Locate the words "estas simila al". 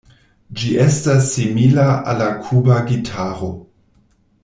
0.85-2.19